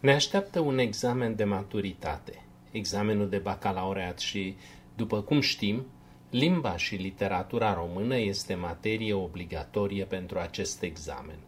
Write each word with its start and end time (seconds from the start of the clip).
Ne 0.00 0.12
așteaptă 0.12 0.60
un 0.60 0.78
examen 0.78 1.36
de 1.36 1.44
maturitate, 1.44 2.42
examenul 2.70 3.28
de 3.28 3.38
bacalaureat 3.38 4.18
și, 4.18 4.56
după 4.96 5.20
cum 5.20 5.40
știm, 5.40 5.86
limba 6.30 6.76
și 6.76 6.94
literatura 6.94 7.74
română 7.74 8.16
este 8.16 8.54
materie 8.54 9.12
obligatorie 9.12 10.04
pentru 10.04 10.38
acest 10.38 10.82
examen. 10.82 11.38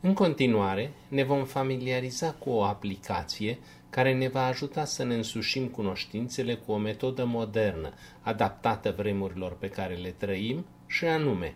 În 0.00 0.14
continuare, 0.14 0.92
ne 1.08 1.22
vom 1.22 1.44
familiariza 1.44 2.32
cu 2.32 2.50
o 2.50 2.62
aplicație 2.62 3.58
care 3.90 4.14
ne 4.14 4.28
va 4.28 4.46
ajuta 4.46 4.84
să 4.84 5.04
ne 5.04 5.14
însușim 5.14 5.66
cunoștințele 5.66 6.54
cu 6.54 6.72
o 6.72 6.76
metodă 6.76 7.24
modernă, 7.24 7.92
adaptată 8.20 8.94
vremurilor 8.96 9.56
pe 9.56 9.68
care 9.68 9.94
le 9.94 10.10
trăim, 10.10 10.66
și 10.86 11.04
anume, 11.04 11.54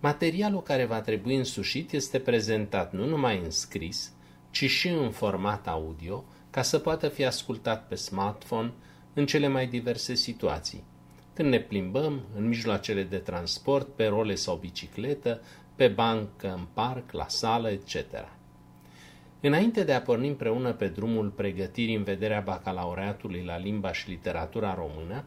materialul 0.00 0.62
care 0.62 0.84
va 0.84 1.00
trebui 1.00 1.36
însușit 1.36 1.92
este 1.92 2.18
prezentat 2.18 2.92
nu 2.92 3.06
numai 3.06 3.40
în 3.44 3.50
scris, 3.50 4.12
ci 4.54 4.70
și 4.70 4.88
în 4.88 5.10
format 5.10 5.68
audio, 5.68 6.24
ca 6.50 6.62
să 6.62 6.78
poată 6.78 7.08
fi 7.08 7.24
ascultat 7.24 7.86
pe 7.88 7.94
smartphone 7.94 8.72
în 9.14 9.26
cele 9.26 9.48
mai 9.48 9.66
diverse 9.66 10.14
situații. 10.14 10.84
Când 11.32 11.48
ne 11.48 11.60
plimbăm, 11.60 12.20
în 12.36 12.48
mijloacele 12.48 13.02
de 13.02 13.16
transport, 13.16 13.88
pe 13.88 14.06
role 14.06 14.34
sau 14.34 14.56
bicicletă, 14.56 15.40
pe 15.74 15.88
bancă, 15.88 16.54
în 16.56 16.66
parc, 16.72 17.12
la 17.12 17.28
sală, 17.28 17.70
etc. 17.70 17.94
Înainte 19.40 19.84
de 19.84 19.92
a 19.92 20.02
porni 20.02 20.28
împreună 20.28 20.72
pe 20.72 20.88
drumul 20.88 21.28
pregătirii 21.28 21.96
în 21.96 22.02
vederea 22.02 22.40
bacalaureatului 22.40 23.42
la 23.42 23.58
limba 23.58 23.92
și 23.92 24.08
literatura 24.08 24.74
română, 24.74 25.24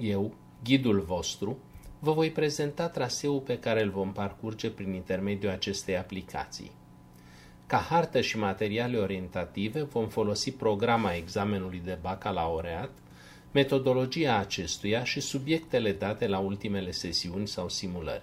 eu, 0.00 0.34
ghidul 0.64 1.00
vostru, 1.00 1.58
vă 1.98 2.12
voi 2.12 2.30
prezenta 2.30 2.88
traseul 2.88 3.40
pe 3.40 3.58
care 3.58 3.82
îl 3.82 3.90
vom 3.90 4.12
parcurge 4.12 4.70
prin 4.70 4.92
intermediul 4.92 5.52
acestei 5.52 5.96
aplicații. 5.96 6.70
Ca 7.66 7.76
hartă 7.76 8.20
și 8.20 8.38
materiale 8.38 8.96
orientative 8.96 9.82
vom 9.82 10.08
folosi 10.08 10.52
programa 10.52 11.14
examenului 11.14 11.80
de 11.84 11.98
bacalaureat, 12.00 12.90
metodologia 13.52 14.38
acestuia 14.38 15.04
și 15.04 15.20
subiectele 15.20 15.92
date 15.92 16.26
la 16.26 16.38
ultimele 16.38 16.90
sesiuni 16.90 17.48
sau 17.48 17.68
simulări. 17.68 18.22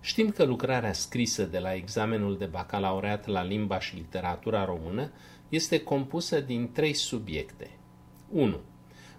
Știm 0.00 0.30
că 0.30 0.44
lucrarea 0.44 0.92
scrisă 0.92 1.44
de 1.44 1.58
la 1.58 1.74
examenul 1.74 2.38
de 2.38 2.44
bacalaureat 2.44 3.26
la 3.26 3.42
limba 3.42 3.80
și 3.80 3.94
literatura 3.94 4.64
română 4.64 5.10
este 5.48 5.82
compusă 5.82 6.40
din 6.40 6.72
trei 6.72 6.92
subiecte. 6.92 7.70
1. 8.30 8.56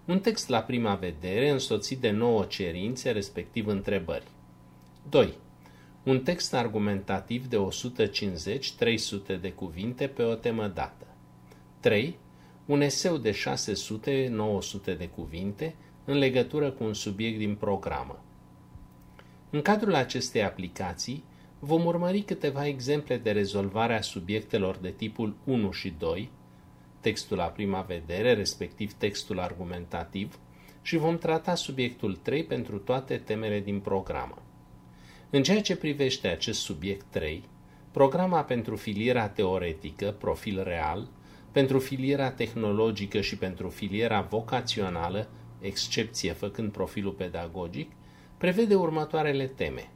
Un 0.05 0.19
text 0.19 0.49
la 0.49 0.61
prima 0.61 0.95
vedere 0.95 1.49
însoțit 1.49 1.99
de 1.99 2.09
nouă 2.09 2.43
cerințe, 2.43 3.11
respectiv 3.11 3.67
întrebări. 3.67 4.27
2. 5.09 5.33
Un 6.03 6.19
text 6.23 6.53
argumentativ 6.53 7.47
de 7.47 7.57
150-300 9.35 9.41
de 9.41 9.51
cuvinte 9.51 10.07
pe 10.07 10.23
o 10.23 10.35
temă 10.35 10.67
dată. 10.67 11.07
3. 11.79 12.17
Un 12.65 12.81
eseu 12.81 13.17
de 13.17 13.31
600-900 13.31 14.97
de 14.97 15.09
cuvinte 15.15 15.75
în 16.05 16.17
legătură 16.17 16.71
cu 16.71 16.83
un 16.83 16.93
subiect 16.93 17.37
din 17.37 17.55
programă. 17.55 18.23
În 19.49 19.61
cadrul 19.61 19.95
acestei 19.95 20.43
aplicații 20.43 21.23
vom 21.59 21.85
urmări 21.85 22.21
câteva 22.21 22.67
exemple 22.67 23.17
de 23.17 23.31
rezolvare 23.31 23.97
a 23.97 24.01
subiectelor 24.01 24.77
de 24.77 24.89
tipul 24.89 25.35
1 25.43 25.71
și 25.71 25.93
2, 25.99 26.29
textul 26.99 27.37
la 27.37 27.45
prima 27.45 27.81
vedere, 27.81 28.33
respectiv 28.33 28.93
textul 28.93 29.39
argumentativ, 29.39 30.39
și 30.81 30.97
vom 30.97 31.17
trata 31.17 31.55
subiectul 31.55 32.15
3 32.15 32.43
pentru 32.43 32.77
toate 32.77 33.17
temele 33.17 33.59
din 33.59 33.79
programă. 33.79 34.41
În 35.33 35.43
ceea 35.43 35.61
ce 35.61 35.75
privește 35.75 36.27
acest 36.27 36.59
subiect 36.59 37.05
3, 37.09 37.43
programa 37.91 38.43
pentru 38.43 38.75
filiera 38.75 39.29
teoretică, 39.29 40.15
profil 40.19 40.63
real, 40.63 41.09
pentru 41.51 41.79
filiera 41.79 42.31
tehnologică 42.31 43.21
și 43.21 43.37
pentru 43.37 43.69
filiera 43.69 44.21
vocațională, 44.21 45.29
excepție 45.61 46.31
făcând 46.31 46.71
profilul 46.71 47.11
pedagogic, 47.11 47.91
prevede 48.37 48.75
următoarele 48.75 49.47
teme. 49.47 49.91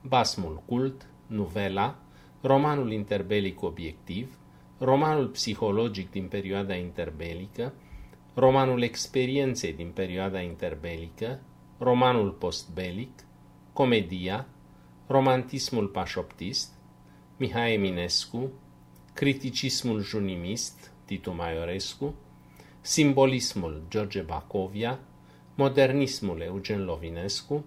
Basmul 0.00 0.62
cult, 0.66 1.06
nuvela, 1.26 1.98
romanul 2.40 2.92
interbelic 2.92 3.62
obiectiv, 3.62 4.38
romanul 4.78 5.26
psihologic 5.26 6.10
din 6.10 6.26
perioada 6.26 6.74
interbelică, 6.74 7.72
romanul 8.34 8.82
experienței 8.82 9.72
din 9.72 9.90
perioada 9.90 10.40
interbelică, 10.40 11.40
romanul 11.78 12.30
postbelic, 12.30 13.24
comedia, 13.72 14.46
romantismul 15.06 15.86
pașoptist, 15.86 16.72
Mihai 17.36 17.72
Eminescu, 17.72 18.50
criticismul 19.14 20.02
junimist, 20.02 20.92
Titu 21.04 21.32
Maiorescu, 21.32 22.14
simbolismul 22.80 23.82
George 23.88 24.20
Bacovia, 24.20 24.98
modernismul 25.54 26.40
Eugen 26.40 26.84
Lovinescu, 26.84 27.64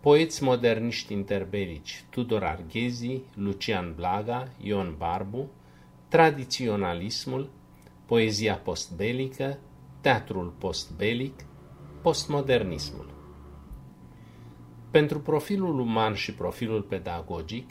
poeți 0.00 0.42
moderniști 0.42 1.12
interbelici 1.12 2.04
Tudor 2.10 2.44
Arghezi, 2.44 3.20
Lucian 3.34 3.94
Blaga, 3.94 4.48
Ion 4.62 4.94
Barbu, 4.98 5.50
tradiționalismul, 6.08 7.50
poezia 8.06 8.54
postbelică, 8.54 9.58
teatrul 10.00 10.54
postbelic, 10.58 11.44
postmodernismul. 12.02 13.17
Pentru 14.90 15.20
profilul 15.20 15.78
uman 15.78 16.14
și 16.14 16.34
profilul 16.34 16.82
pedagogic, 16.82 17.70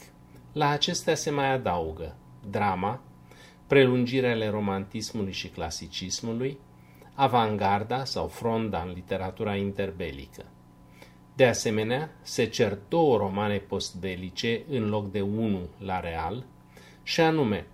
la 0.54 0.70
acestea 0.70 1.16
se 1.16 1.30
mai 1.30 1.52
adaugă 1.52 2.16
drama, 2.50 3.02
prelungirele 3.68 4.50
romantismului 4.50 5.32
și 5.32 5.48
clasicismului, 5.48 6.60
avangarda 7.14 8.04
sau 8.04 8.28
fronda 8.28 8.82
în 8.82 8.92
literatura 8.94 9.56
interbelică. 9.56 10.46
De 11.36 11.46
asemenea, 11.46 12.10
se 12.22 12.46
cer 12.46 12.78
două 12.88 13.18
romane 13.18 13.58
postbelice 13.58 14.64
în 14.70 14.90
loc 14.90 15.12
de 15.12 15.22
unul 15.22 15.70
la 15.78 16.00
real, 16.00 16.46
și 17.04 17.22
anume 17.22 17.68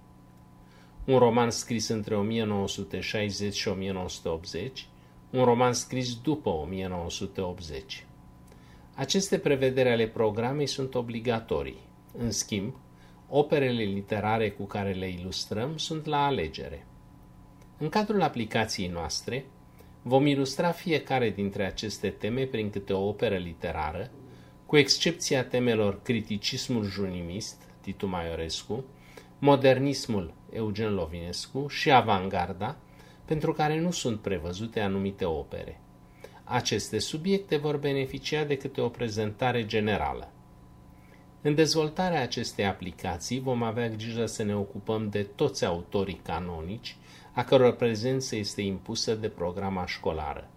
un 1.05 1.17
roman 1.17 1.49
scris 1.49 1.87
între 1.87 2.15
1960 2.15 3.55
și 3.55 3.67
1980, 3.67 4.87
un 5.29 5.43
roman 5.43 5.73
scris 5.73 6.15
după 6.15 6.49
1980. 6.49 8.05
Aceste 8.95 9.37
prevederi 9.37 9.89
ale 9.89 10.07
programei 10.07 10.67
sunt 10.67 10.95
obligatorii. 10.95 11.79
În 12.17 12.31
schimb, 12.31 12.75
operele 13.29 13.83
literare 13.83 14.49
cu 14.51 14.63
care 14.63 14.91
le 14.91 15.09
ilustrăm 15.09 15.77
sunt 15.77 16.05
la 16.05 16.25
alegere. 16.25 16.85
În 17.77 17.89
cadrul 17.89 18.21
aplicației 18.21 18.87
noastre, 18.87 19.45
vom 20.01 20.25
ilustra 20.25 20.71
fiecare 20.71 21.29
dintre 21.29 21.65
aceste 21.65 22.09
teme 22.09 22.43
prin 22.43 22.69
câte 22.69 22.93
o 22.93 23.07
operă 23.07 23.35
literară, 23.35 24.11
cu 24.65 24.77
excepția 24.77 25.45
temelor 25.45 26.01
criticismul 26.01 26.83
junimist, 26.83 27.61
Titu 27.81 28.07
Maiorescu, 28.07 28.83
modernismul 29.39 30.33
Eugen 30.51 30.93
Lovinescu 30.93 31.67
și 31.67 31.91
avangarda, 31.91 32.77
pentru 33.25 33.53
care 33.53 33.79
nu 33.79 33.91
sunt 33.91 34.19
prevăzute 34.19 34.79
anumite 34.79 35.25
opere. 35.25 35.82
Aceste 36.43 36.99
subiecte 36.99 37.57
vor 37.57 37.77
beneficia 37.77 38.43
de 38.43 38.57
câte 38.57 38.81
o 38.81 38.89
prezentare 38.89 39.65
generală. 39.65 40.31
În 41.41 41.55
dezvoltarea 41.55 42.21
acestei 42.21 42.65
aplicații 42.65 43.39
vom 43.39 43.63
avea 43.63 43.89
grijă 43.89 44.25
să 44.25 44.43
ne 44.43 44.55
ocupăm 44.55 45.09
de 45.09 45.23
toți 45.23 45.65
autorii 45.65 46.19
canonici, 46.23 46.95
a 47.33 47.43
căror 47.43 47.75
prezență 47.75 48.35
este 48.35 48.61
impusă 48.61 49.15
de 49.15 49.29
programa 49.29 49.85
școlară. 49.85 50.49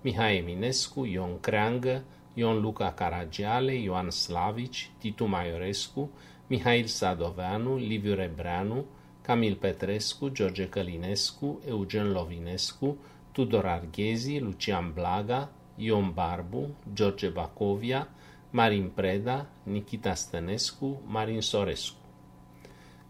Mihai 0.00 0.36
Eminescu, 0.36 1.04
Ion 1.04 1.40
Creangă, 1.40 2.02
Ion 2.34 2.60
Luca 2.60 2.92
Caragiale, 2.92 3.74
Ioan 3.74 4.10
Slavici, 4.10 4.90
Titu 4.98 5.24
Maiorescu, 5.24 6.10
Mihail 6.46 6.84
Sadoveanu, 6.84 7.76
Liviu 7.76 8.14
Rebreanu, 8.14 8.84
Camil 9.22 9.54
Petrescu, 9.54 10.28
George 10.28 10.68
Călinescu, 10.68 11.60
Eugen 11.68 12.12
Lovinescu, 12.12 12.96
Tudor 13.36 13.66
Arghezi, 13.66 14.38
Lucian 14.38 14.92
Blaga, 14.92 15.50
Ion 15.74 16.12
Barbu, 16.14 16.68
George 16.94 17.28
Bacovia, 17.28 18.08
Marin 18.50 18.88
Preda, 18.88 19.46
Nikita 19.62 20.14
Stănescu, 20.14 21.02
Marin 21.06 21.40
Sorescu. 21.40 21.96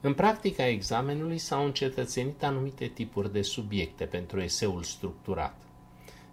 În 0.00 0.14
practica 0.14 0.66
examenului 0.66 1.38
s-au 1.38 1.64
încetățenit 1.64 2.42
anumite 2.42 2.86
tipuri 2.86 3.32
de 3.32 3.42
subiecte 3.42 4.04
pentru 4.04 4.40
eseul 4.40 4.82
structurat. 4.82 5.62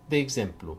De 0.05 0.15
exemplu, 0.15 0.77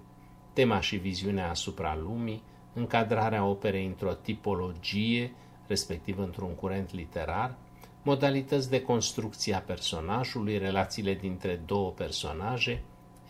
tema 0.52 0.80
și 0.80 0.96
viziunea 0.96 1.50
asupra 1.50 1.96
lumii, 1.96 2.42
încadrarea 2.72 3.44
operei 3.44 3.86
într-o 3.86 4.12
tipologie, 4.12 5.34
respectiv 5.66 6.18
într-un 6.18 6.54
curent 6.54 6.92
literar, 6.92 7.54
modalități 8.02 8.70
de 8.70 8.82
construcție 8.82 9.54
a 9.54 9.60
personajului, 9.60 10.58
relațiile 10.58 11.14
dintre 11.14 11.62
două 11.66 11.90
personaje, 11.90 12.82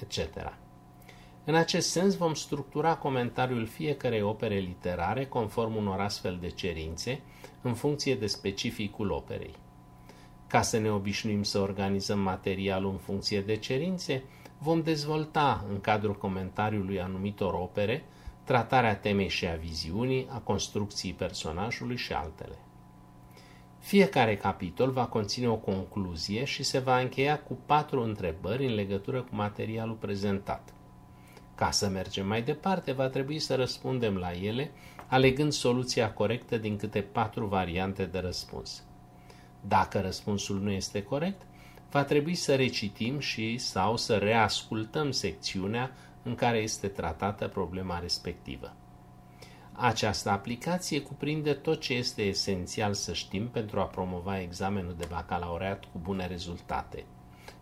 etc. 0.02 0.52
În 1.44 1.54
acest 1.54 1.90
sens 1.90 2.16
vom 2.16 2.34
structura 2.34 2.96
comentariul 2.96 3.66
fiecarei 3.66 4.22
opere 4.22 4.58
literare 4.58 5.26
conform 5.26 5.76
unor 5.76 6.00
astfel 6.00 6.38
de 6.40 6.48
cerințe, 6.48 7.20
în 7.62 7.74
funcție 7.74 8.14
de 8.14 8.26
specificul 8.26 9.10
operei. 9.10 9.54
Ca 10.46 10.62
să 10.62 10.78
ne 10.78 10.90
obișnuim 10.90 11.42
să 11.42 11.58
organizăm 11.58 12.18
materialul 12.18 12.90
în 12.90 12.98
funcție 12.98 13.40
de 13.40 13.56
cerințe, 13.56 14.22
vom 14.58 14.82
dezvolta 14.82 15.64
în 15.70 15.80
cadrul 15.80 16.14
comentariului 16.14 17.00
anumitor 17.00 17.54
opere 17.54 18.04
tratarea 18.44 18.96
temei 18.96 19.28
și 19.28 19.46
a 19.46 19.54
viziunii, 19.54 20.26
a 20.30 20.38
construcției 20.38 21.12
personajului 21.12 21.96
și 21.96 22.12
altele. 22.12 22.58
Fiecare 23.84 24.36
capitol 24.36 24.90
va 24.90 25.06
conține 25.06 25.48
o 25.48 25.56
concluzie 25.56 26.44
și 26.44 26.62
se 26.62 26.78
va 26.78 26.98
încheia 26.98 27.40
cu 27.40 27.58
patru 27.66 28.02
întrebări 28.02 28.66
în 28.66 28.74
legătură 28.74 29.20
cu 29.20 29.34
materialul 29.34 29.94
prezentat. 29.94 30.74
Ca 31.54 31.70
să 31.70 31.88
mergem 31.88 32.26
mai 32.26 32.42
departe, 32.42 32.92
va 32.92 33.08
trebui 33.08 33.38
să 33.38 33.54
răspundem 33.54 34.16
la 34.16 34.32
ele, 34.32 34.70
alegând 35.06 35.52
soluția 35.52 36.12
corectă 36.12 36.56
din 36.56 36.76
câte 36.76 37.00
patru 37.00 37.46
variante 37.46 38.04
de 38.04 38.18
răspuns. 38.18 38.84
Dacă 39.60 40.00
răspunsul 40.00 40.60
nu 40.60 40.70
este 40.70 41.02
corect, 41.02 41.42
va 41.90 42.04
trebui 42.04 42.34
să 42.34 42.54
recitim 42.54 43.18
și 43.18 43.58
sau 43.58 43.96
să 43.96 44.16
reascultăm 44.16 45.10
secțiunea 45.10 45.90
în 46.22 46.34
care 46.34 46.58
este 46.58 46.88
tratată 46.88 47.48
problema 47.48 47.98
respectivă. 47.98 48.72
Această 49.76 50.30
aplicație 50.30 51.00
cuprinde 51.00 51.52
tot 51.52 51.80
ce 51.80 51.94
este 51.94 52.22
esențial 52.22 52.92
să 52.92 53.12
știm 53.12 53.48
pentru 53.48 53.80
a 53.80 53.84
promova 53.84 54.40
examenul 54.40 54.94
de 54.98 55.06
bacalaureat 55.10 55.84
cu 55.84 55.98
bune 56.02 56.26
rezultate. 56.26 57.04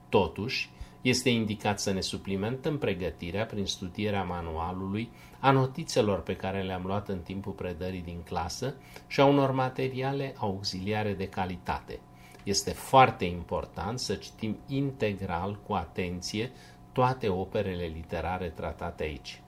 Totuși, 0.09 0.71
este 1.03 1.31
indicat 1.31 1.81
să 1.81 1.93
ne 1.93 2.01
suplimentăm 2.01 2.79
pregătirea 2.79 3.47
prin 3.47 3.67
studierea 3.67 4.23
manualului, 4.23 5.11
a 5.41 5.51
notițelor 5.51 6.23
pe 6.23 6.37
care 6.37 6.63
le-am 6.63 6.83
luat 6.85 7.09
în 7.09 7.19
timpul 7.19 7.53
predării 7.53 8.03
din 8.03 8.23
clasă 8.25 8.75
și 9.07 9.21
a 9.21 9.25
unor 9.25 9.51
materiale 9.51 10.35
auxiliare 10.37 11.13
de 11.15 11.29
calitate. 11.29 12.01
Este 12.43 12.71
foarte 12.71 13.25
important 13.25 13.99
să 13.99 14.15
citim 14.15 14.59
integral, 14.67 15.61
cu 15.67 15.73
atenție, 15.73 16.51
toate 16.93 17.29
operele 17.29 17.85
literare 17.85 18.49
tratate 18.49 19.03
aici. 19.03 19.43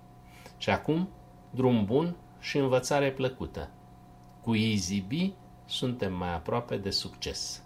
Și 0.58 0.70
acum, 0.70 1.08
drum 1.50 1.84
bun 1.84 2.16
și 2.44 2.58
învățare 2.58 3.12
plăcută. 3.12 3.70
Cu 4.40 4.56
EasyB 4.56 5.12
suntem 5.64 6.12
mai 6.14 6.34
aproape 6.34 6.76
de 6.76 6.90
succes. 6.90 7.62